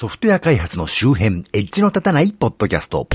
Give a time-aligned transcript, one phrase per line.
[0.00, 3.06] ソフトウェア開発の周辺、エッジの立たないポッドキャスト。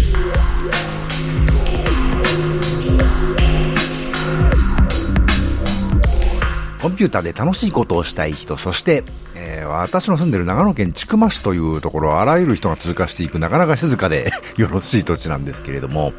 [6.79, 9.03] コンピューターで楽しいことをしたい人、そして、
[9.33, 16.13] えー、私の住んでる長野県千曲市というところ、あらゆる人が通過していくなかなか静かで よろしい土地なんですけれども、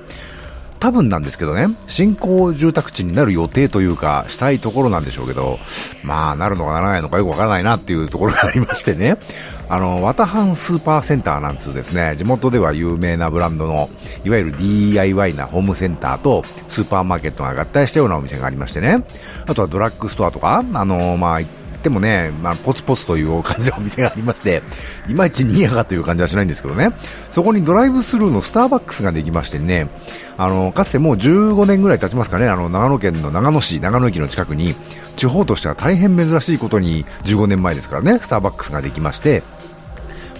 [0.87, 5.59] 多分なんですけどね、新興住宅地になる予定というか、したいところなんでしょうけど、
[6.05, 9.17] まあ、なるのかならないのかよくわからないなっていうところがありましてね、
[9.69, 13.91] あの、ワタハンスーパーセンターなんつうですね、地元では有名なブランドの、
[14.25, 19.03] いわゆる DIY なホームセンターとスーパーマーケットが合体したようなお店がありましてね、
[19.45, 21.41] あとはドラッグストアとか、あの、まあ、
[21.77, 24.63] ってもね、まあ、ポツポツという感じのお店がありまして、
[25.09, 26.93] いまいちにやかという感じはしないんですけどね、
[27.31, 29.89] そこにドライブスルーのスターバックスができましてね、
[30.37, 34.75] あの、かつてもう15年ぐらい経ちますかね、あの、長野県の長野市、長野駅の近くに、
[35.17, 39.43] 地方としては大変珍しいことに15年前ですからね、スターバックスができまして、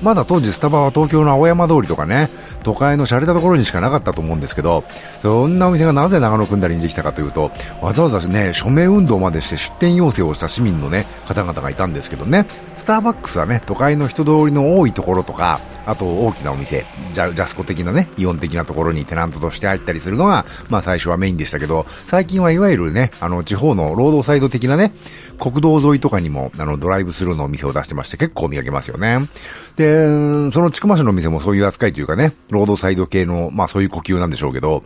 [0.03, 2.29] まだ当時スタバは東京の青山通りとかね、
[2.67, 4.83] 都会の洒落たところにしかなかったと思うんですけど、
[5.23, 12.45] そんなお店がなぜ長野くんだりにできたかというと、わざわざね、署名運動までして出店要請をした市民のね、方々がいたんですけどね、
[12.77, 16.85] スターバックスはね、都会の人通りの多いところとか、あと大きなお店、
[17.15, 24.93] ジャジャスコ的なね、イオン的なところにテナントとして入ったりするのが、まあ最初はメインでしたけど、最近はいわゆるね、あの地方の労働サイド的なね、
[25.39, 29.29] 国道沿いとかにも、あのドライブスルーのお店を出してまして結構見上げますよね。
[29.77, 30.07] で、
[30.53, 34.83] その千曲市のお店もそういう扱いというかね、ロードサイド系の、まあそういう呼吸なんでしょうけど、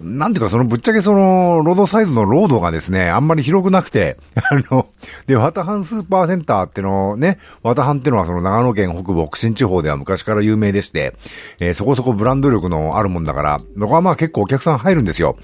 [0.00, 4.86] なんていうかそのぶっちゃけその、ロードサイドのロードがですね、あんまり広くなくて、 あの、
[5.26, 11.14] で、ワタハンスーパーセンターってのね、ワタハンってのはその長野県北部北新地方では昔から有名でして、
[11.60, 15.36] えー、そこそこブランド力のあるもんだから、僕はまあ結構お客さん入るんですよ。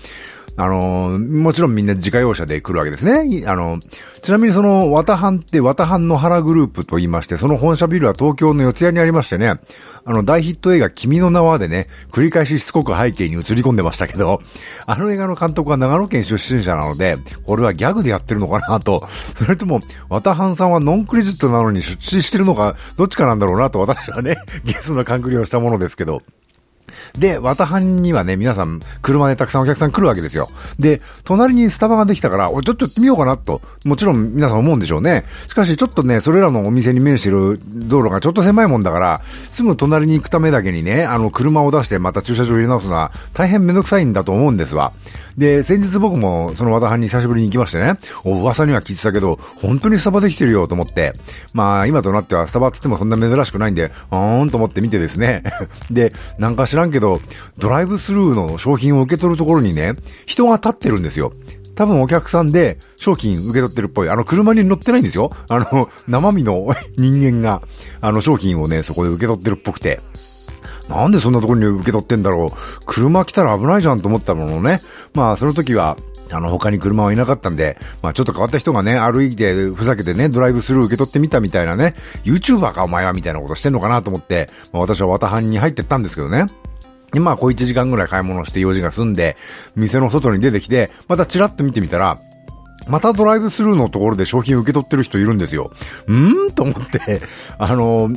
[0.57, 3.45] あの、もちろんみんな自家用車で来るわけですね。
[3.47, 3.79] あの、
[4.23, 9.61] ちなみにその、ワタハンって、ワタハンの原グループと言いまして、その本社ビルは東京の四谷にありましてね、
[10.07, 14.43] あの、大ヒット映画、君の名はでね、繰り返ししつこく背景に映り込んでましたけど、
[14.87, 19.07] あの映画の監督は長野県出身者なので、これはギャグでやってるのかなと、
[19.37, 26.21] それとも、ワタハンさんはノンクレジットなのに出資してるのか、どっちかなんだろうなと私はね、 ゲスの勘繰りをしたものですけど、
[27.19, 30.49] で、綿半にはね、皆さん、車でたくさんお客さん来るわけですよ。
[30.81, 35.25] で、隣にスタバができたから、おちょっと行ってみようかなと、もちろん皆さん思うんでしょうね。
[35.47, 39.21] しかし、ちょっとね、それらのお店に面してる道路がちょっと狭いもんだから、
[39.53, 44.93] すぐ隣に行くためだけにね、あの、車を出してまた駐車場入れ直すのは、大変めんどくさいんだと思うんですわ。
[45.37, 51.13] で、先日僕もその和田藩に久しぶりに行きましてね、お噂には聞いてたけど、本当にスタバできてるよと思って、
[51.53, 55.43] まあ今となってはスタバっつってもそんな珍しくないんで、あーんと思って見てですね。
[55.91, 57.21] で、なんか知らんけど、
[57.59, 59.95] ドライブスルーの商品を受け取るところにね、
[60.27, 61.33] 人が立ってるんですよ。
[61.75, 64.11] 多分お客さんで商品受け取ってるっぽい。
[64.11, 65.33] あの、車に乗ってないんですよ。
[65.49, 67.63] あの、生身の人間が、
[68.01, 70.01] あの、商品をね、そこで受け取ってるっぽくて。
[70.89, 72.87] なんでそんなところに受け取ってんだろう。
[72.87, 74.81] 車来たら危ないじゃんと思ったものね。
[75.15, 75.97] まあ、その時は、
[76.31, 86.47] あの、他に車はいなかったんで、まあちょっと変わった人がね、歩いて、ふざけてね、ドライブスルー受け取ってみたみたいなね、YouTuber かお前はみたいなことしてんのかなと思って、まあ私は綿藩に入ってったんですけどね。
[87.13, 89.37] で、まあ、小1時間ぐらい買い物して用事が済んで、
[89.77, 92.19] 店の外に出てきて、またチラッと見てみたら、
[92.89, 95.71] またドライブスルーのところで商品受け取ってる人いるんですよ。
[96.09, 97.23] んーんと思って、
[97.57, 98.11] あの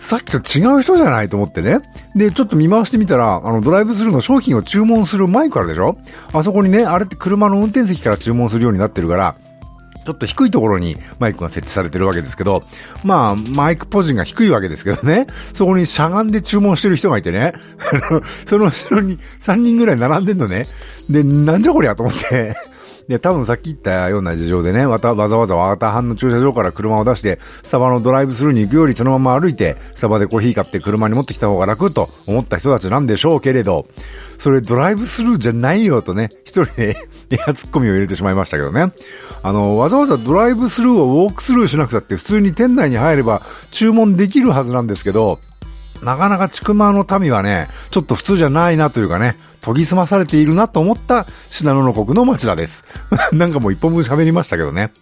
[0.00, 1.80] さっきと違う人じゃないと思ってね。
[2.14, 5.98] で、ちょっと見回してみたら、あの、ドライブスルーの商品を注文するマイクあるでしょ？
[6.32, 9.34] あそこにね、あれって車の運転席から注文するようになってるから、
[10.06, 12.62] ちょっと低いところにマイクが設置されてるわけですけど、
[13.04, 17.52] まあ、マイクポジが低いわけですけどね、そこにしゃがんで注文してる人がいてね、
[18.46, 20.64] その後ろに3人ぐらい並んでんのね。
[21.10, 22.56] で、なんじゃこりゃと思って
[23.08, 33.86] で、多分さっき言ったような事情でね、わた、わざわざワタハンの駐車場から車を出して、スタバのドライブスルーに行くよりそのまま歩いて、スタバでコーヒー買って車に持ってきた方が楽と思った人たちなんでしょうけれど、
[34.38, 36.96] それドライブスルーじゃないよとね、一人で
[37.32, 38.92] エアツッコミを入れてしまいましたけどね。
[39.42, 45.40] あの、わざわざドライブスルーをウォークスルーしなくたって普通に店内に入れば注文できるはずなんですけど、
[46.02, 52.84] なかなかちくまの民はね、ちょっと普通じゃないなというかね、研ぎ澄まされているなと思ったシナノの国の町田です。
[53.32, 54.92] なんかもう一本分喋りましたけどね。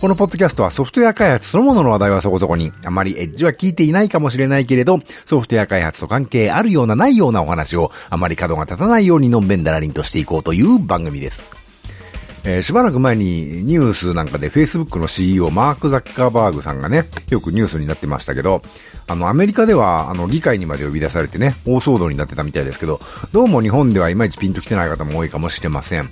[0.00, 11.61] このポッドキャストはソフトウェア開発そのものの話題はそこそこに、あまりエッジは聞いていないかもしれないけれど、ソフトウェア開発と関係あるようなないようなお話を、あまり角が立たないようにのんべんだらりんとしていこうという番組です。
[12.44, 18.62] えー、しばらく前にニュースなんかで Facebook の CEO マーク・ザッカーバーグさんがね、よくニュースになってましたけど、
[19.06, 22.98] あの、アメリカでは、あの、議会にまで呼び出されてね、大騒動になってたみたいですけど、
[23.32, 26.10] どうも日本ではいまいちピンと来てない方も多いかもしれません。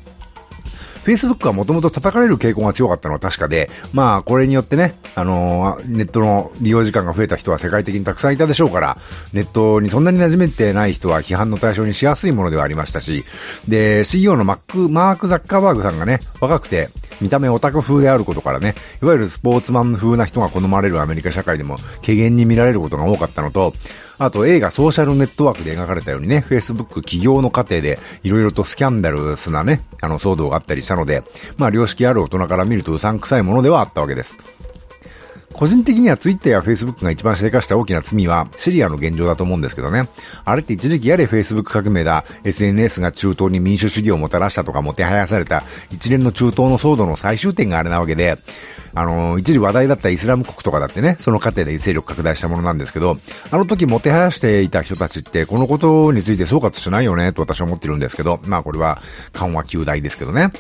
[1.04, 8.98] Facebook はもともと叩かれる傾向が強かったのは確かで、まあ、これによってね、あのー、ネットの利用時間が増えた人は世界的にたくさんいたでしょうから、
[9.32, 13.24] ネットにそんなに馴染めてない人は批判の対象にしやすいものではありましたし、
[13.68, 16.88] で、CEO のマック、マーク・ザッカーバーグさんがね、若くて、
[17.20, 23.72] 見た目オタク風であることからね、いわゆるスポーツマン風な人が好まれるアメリカ社会でも、軽減に見られることが多かったのと、
[24.18, 31.22] あと映画ソーシャルネットワークで描かれたようにね、Facebook 企業の過程でいろいろとスキャンダルスなね、あの騒動があったりしたので、
[31.56, 34.36] まあ良識ある大人から見るとうさんくさいものではあったわけです。
[35.52, 40.08] 個人的には Twitter や Facebook が一番しでかした大きな罪はシリアの現状だと思うんですけどね。
[40.44, 48.36] あれって一時期やれ Facebook 革命だ、SNS が中東に民主主義をもたらしたとかもてはやされた一連の中東の騒動の最終点があれなわけで、
[48.94, 53.16] あの、一時話題だったイスラム国とかだってね、その過程で勢力拡大したものなんですけど、
[53.50, 59.00] あの時もてはやしていた人たちって、このことについて総括しないよね、と私は思ってるんですけど、まあこれは
[59.32, 60.52] 緩和球大ですけどね。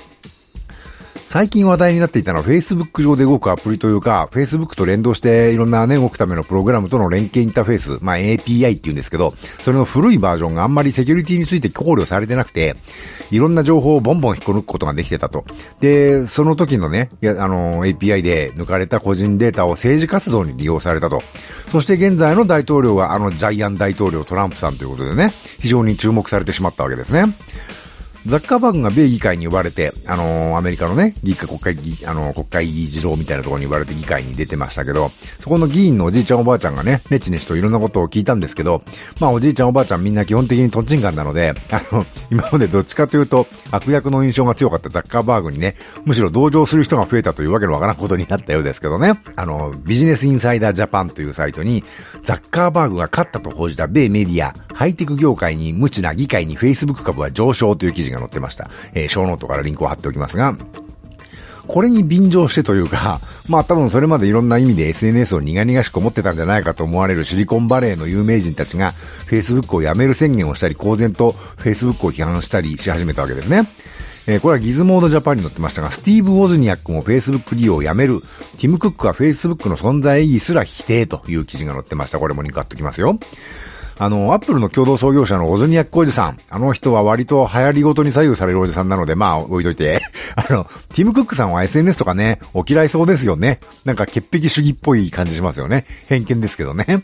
[1.30, 12.74] 最近話題になっていたのは Facebook 上で動くアプリというか、Facebook と連動していろんなね、動くためのプログラムとの連携インターフェース、まあ API って言うんですけど、それの古いバージョンがあんまりセキュリティについて考慮されてなくて、
[13.30, 15.44] いろんな情報をボンボン引っこ抜くことができてたと。
[15.78, 21.22] で、その時のね、あの、API で抜かれた個人データを政治活動に利用されたと。
[21.70, 25.30] そして現在の大統領はあのジャイアン大統領トランプさんということでね、
[25.60, 27.32] 非常に注目されてしまったわけですね。
[28.26, 35.08] ザッカーバーグが米議会に呼ばれて、あのー、アメリカのね、議会、国会議、あのー、国会議事堂みたいなところに呼ばれて議会に出てましたけど、
[35.40, 38.82] そこの議員のおじいちゃんおばあちゃんがね、ネチネチといろんなことを聞いたんですけど、
[39.20, 51.84] まあおじいちゃんおばあちゃんみんな基本的にトンチンカンなので、 あの、今までどっちかというと悪役の印象が強かったザッカーバーグにね、むしろ同情する人が増えたというわけのわからんことになったようですけどね、あの、 Business Insider Japan というサイトに、
[52.24, 58.70] ザッカーバーグが勝ったと報じた米メディア、ハイテク業界に無知な議会に Facebook 株は上昇という記事が載ってました。
[58.94, 60.56] えー、ショーノートからリンクを貼っておきますが、
[61.66, 68.92] これに便乗してというか、 まあ多分それまでいろんな意味で SNS を苦々しく思ってたんじゃないかと思われるシリコンバレーの有名人たちが
[69.28, 73.68] Facebook を辞める宣言をしたり、公然と Facebook を批判したりし始めたわけですね。
[74.26, 78.20] えー、これはギズモードジャパンに載ってましたが、スティーブ・ウォズニアックも Facebook 利用をやめる。
[78.58, 82.18] ティム・クックは Facebook の存在意義すら否定という記事が載ってました。
[82.18, 83.18] これもリンク貼っておきますよ。
[84.02, 86.38] あの、アップルの共同創業者のオズニアックおじさん。
[86.48, 90.00] あの人は割と流行りごとに左右されるおじさんなので、まあ、置いといて。
[90.36, 93.60] あの、ティム・クックさんは SNS とかね、お嫌いそうですよね。
[93.84, 95.84] なんか潔癖主義っぽい感じしますよね。
[96.08, 97.02] 偏見ですけどね。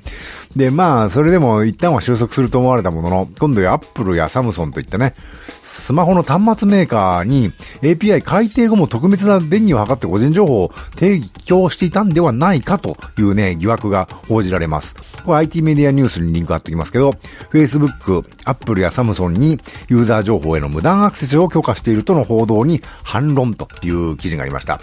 [0.54, 5.14] で、まあ、それでも一旦は収束すると思われたものの、今度はアップルやサムソンといったね、
[5.62, 7.50] スマホの端末メーカーに
[7.82, 14.94] API 改定後も特別な便宜を図って個人情報を提供していたんではないかというね、疑惑が報じられます。
[15.24, 17.10] これ IT メディアニュースにリンク貼っておきますけど、
[17.52, 22.82] Facebook、Apple や Samsung にユーザー情報への無断アクセスを許可しているとの報道に
[23.16, 24.80] 反論という記事がありました。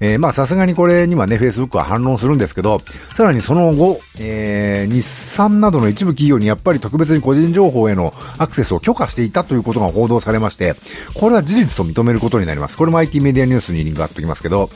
[0.00, 2.80] えー、まあさすがにこれにはね、Facebook は反論するんですけど、
[3.14, 10.74] さらにその後、えー、日産などの一部企業にやっぱり特別に個人情報へのアクセスを許可していたということが報道されまして、
[11.14, 12.76] これは事実と認めることになります。
[12.76, 14.70] これも IT メディアニュースにリンク貼っておきますけど、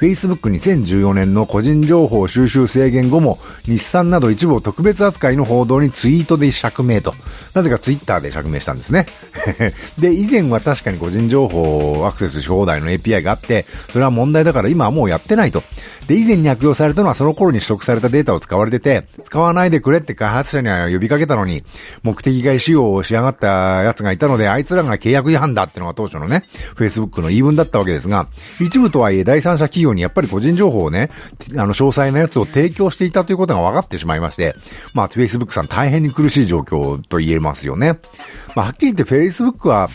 [0.00, 7.14] Facebook2014 年の個人情報収集制限後も、日産など一部を特別扱いの報道にツイートで釈明と。
[7.54, 9.06] なぜかツイッターで釈明したんですね。
[10.00, 15.62] で、以前は確かに個人情報アクセスし放題の API があって、それは問題だから今はもうやってないと。
[16.10, 21.62] で、以前に悪用されたのはその頃に取得されたデータを使われてて、使わないでくれって開発者には呼びかけたのに、
[22.02, 26.44] 目的外使用をしやがった奴がいたので、あいつらが契約違反だってのが当初のね、
[26.76, 28.26] Facebook の言い分だったわけですが、
[28.60, 31.10] 一部とはいえ第三者企業にやっぱり個人情報をね、
[31.56, 34.54] あの、詳細なやつを提供していたということが分かってしまいまして、
[34.94, 37.98] まあ、Facebook さん大変に苦しい状況と言えますよね。
[38.54, 39.88] まあ、はっきり言って Facebook は、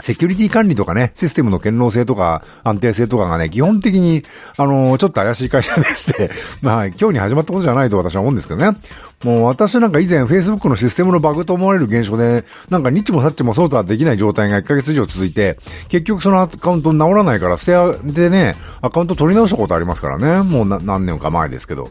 [0.00, 4.22] セキュリティ管理とかね、システムの堅牢性とか安定性とかがね、基本的に、
[4.56, 6.30] あのー、ちょっと怪しい会社でして
[6.62, 8.76] まあ、今日に始まったことじゃないと私は思うんですけどね。
[9.24, 15.56] もう私なんか以前 Facebook のシステムのバグと思われる現象で、なんかニッチもサッチも操作できない状態が1ヶ月以上続いて、
[15.88, 20.42] 結局そのアカウント治らないから捨ててね、アカウント取り直したことありますからね。
[20.42, 21.90] もう何年か前ですけど。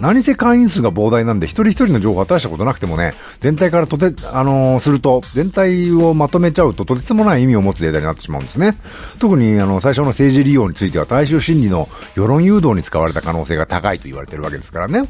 [0.00, 8.76] 何せ会員数が膨大なんで、一人一人の情報を渡したことなくてもね、全体からとて、あのー、すると、全体をまとめちゃうととてつもない意味を持つデータになってしまうんですね。
[9.18, 15.08] 特に、あの、最初の政治利用については、大衆心理の世論誘導に使われた可能性が高いと言われてるわけですからね。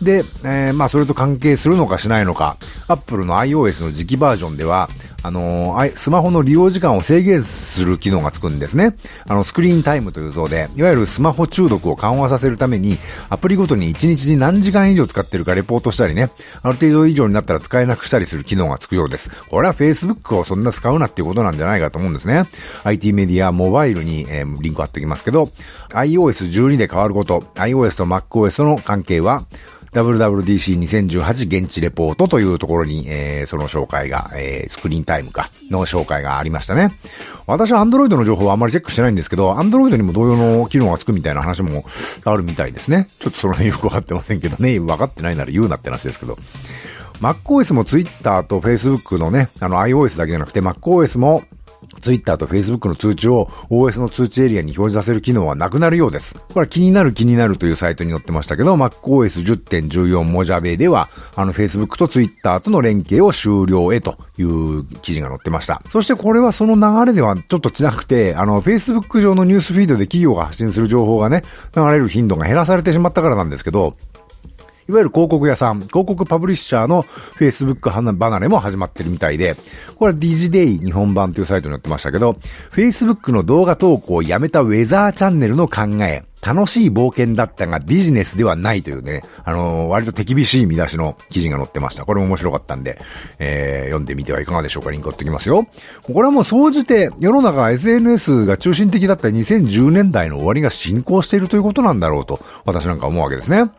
[0.00, 2.56] で、えー、まあ、それと関係するのかしないのか、
[2.88, 4.88] アップルの iOS の次期バージョンでは、
[5.22, 8.96] あのー、スマホの利用時間を制限する機能がつくんですね。
[9.26, 12.98] あの、スクリーンタイムという像で、いわゆるスマホ中毒を緩和させるために、
[13.28, 16.30] アプリごとに1日に何時間以上使ってるかレポートしたりね、
[16.62, 19.30] ある程度以上になったら使えなくしたりする機能がつくようです。
[19.48, 22.44] これは Facebook をそんな使うなっていうことなんじゃないかと思うんですね。
[22.84, 25.44] IT メディア、モバイルに、えー、リンク貼っておきますけど、
[25.90, 29.42] iOS12 で変わること、iOS と MacOS との関係は、
[29.92, 36.90] WWDC2018 現地レポートというところに、えー、その紹介が、えー、スクリーンタイムタイムか、の紹介がありましたね。
[37.46, 41.84] 私は Android の情報はあんまりチェックしてないんですけど、Android にも同様の機能がつくみたいな話も
[42.24, 43.08] あるみたいですね。
[43.20, 46.38] ちょっとその辺よくわかってませんけどね、分かってないなら言うなって話ですけど。
[47.20, 51.42] MacOS も Twitter と Facebook のね、あの iOS だけじゃなくて MacOS も
[52.00, 56.34] Twitter と Facebook の通知を OS の通知エリアに表示させる機能はなくなるようです。
[56.34, 65.82] これは気になる気になるというサイトに載ってましたけど、MacOS10.14 モジャベでは、あの Facebook と Twitter との連携を終了へという記事が載ってました。
[65.90, 71.44] そしてこれはその流れではちょっと違くて、あの Facebook 上のニュースフィードで企業が発信する情報がね、
[71.74, 73.96] 流れる頻度が減らされてしまったからなんですけど、
[74.92, 77.04] いわゆる広告屋さん、広告パブリッシャーの
[77.38, 79.56] Facebook 離れも始まってるみたいで、
[79.96, 82.36] これは DigiDay 日本版というサイトに載ってましたけど、
[82.72, 92.04] Facebook の動画投稿をやめたウェザーチャンネルの考え、楽しい冒険だったがビジネスではないというね、あのー、割と手厳しい見出しの記事が載ってました。
[92.04, 93.00] これも面白かったんで、
[93.38, 94.90] えー、読んでみてはいかがでしょうか。
[94.90, 95.68] リンク貼っておきますよ。
[96.02, 103.70] これはもう総じて世の中 SNS が中心的だった2010年代の終わりが進行しているということなんだろうと、私なんか思うわけですね。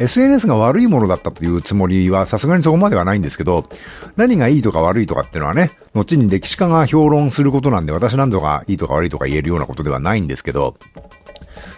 [0.00, 3.68] SNS が悪いものだったというつもりはさすがにそこまではないんですけど、
[4.16, 10.74] 何がいいとか悪いとかっていうのはね、後に歴史家が評論することなんで私なんぞがいいとか悪いとか言えるようなことではないんですけど、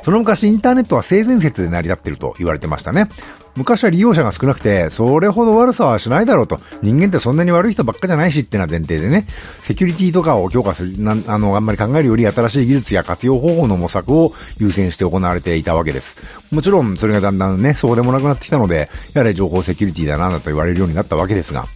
[0.02, 3.08] その昔インターネットは性善説で成り立ってると言われてましたね。
[3.54, 6.58] 昔は利用者が少なくて、それほど悪さはしないだろうと。
[6.80, 9.26] 人間ってそんなに悪い人ばっかじゃないしっていうのは前提でね、
[9.60, 16.16] セキュリティとかを強化する、なあの、あんまり考えるより新しい技術や活用方法の模索を優先して行われていたわけです。
[16.50, 21.66] もちろん、それがだんだんね、そうでもなくなってきたので、やはり情報セキュリティだなだと言われるようになったわけですが、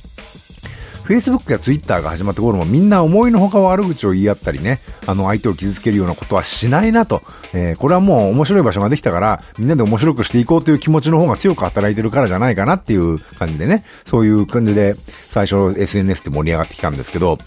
[1.06, 7.22] Facebook や Twitter が始まった頃もみんな思いのほか悪口を言い合ったりね、あの相手を傷つけるようなことはしないなと。
[7.54, 14.96] えー、これはもう面白い場所ができたから、みんなで面白くしていこうという気持ちの方が強く働いてるからじゃないかなっていう感じでね、そういう感じで
[15.30, 17.38] 最初 SNS って盛り上がってきたんですけど、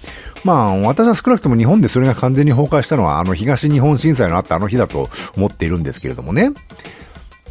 [0.46, 6.52] まあ私は少なくとも日本でそれが完全に崩壊したのはあの東日本震災のあったあの日だと思っているんですけれどもね。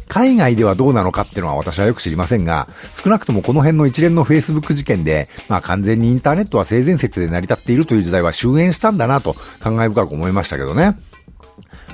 [0.09, 2.67] 海外ではどうなのかっていうのは私はよく知りませんが、
[3.01, 10.97] 少なくともこの辺の一連の Facebook 事件で、まあ完全にインターネットは性善説で成り立っているという時代は終焉したんだなと考え深く思いましたけどね。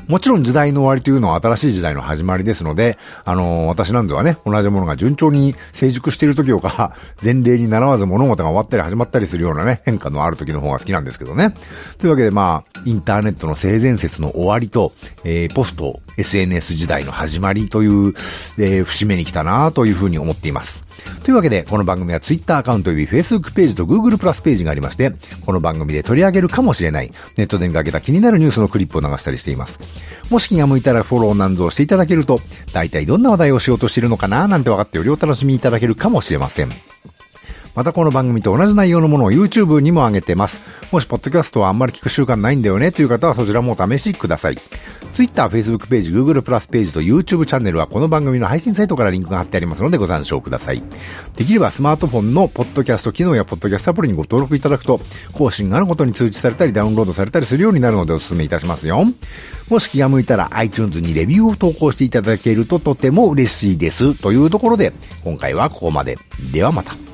[0.08, 11.54] もちろん時代の終わりというのは新しい時代の始まりですので、あのー、私なんではね、同じものが順調に成熟している時をか、 前例に習わず物事が終わったり始まったりするようなね、変化のある時の方が好きなんですけどね。
[11.98, 14.94] というわけでまあ、インターネットの性善説の終わりと、
[15.24, 18.14] えー、ポスト SNS 時代の始まりという、
[18.58, 20.85] えー、節目に来たなというふうに思っています。
[21.24, 25.12] というわけで、この番組は Twitter アカウント及び Facebook ページと Google プラスページがありまして、
[25.46, 29.80] この番組で取り上げるかもしれない、ネットで見かけた気になるニュースのクリップを流したりしています。
[30.30, 32.40] もし気が向いたらフォローなんぞをしていただけると、
[32.74, 36.70] 大体どんな話題をしようとしているのかななんて分かってよりお楽しみいただけるかもしれません。
[37.76, 40.62] またこの番組と同じ内容のものを YouTube にも上げてます。
[40.92, 44.58] もしポッドキャストはあんまり聞く習慣ないんだよねという方はそちらもお試しください。
[45.14, 50.84] Twitter、Facebook ページ、Google プラスページと YouTube チャンネルはこの番組の配信サイトからリンクが貼ってありますのでご参照ください。
[51.36, 55.02] できればスマートフォンのポッドキャスト機能やポッドキャストアプリにご登録いただくと、
[55.34, 59.06] 更新があることに通知されたりダウンロードされたりするようになるのでお勧めいたしますよ。
[59.70, 64.22] もし気が向いたら iTunes にレビューを投稿していただけるととても嬉しいです。
[64.22, 66.18] というところで、今回はここまで。
[66.54, 67.05] ではまた。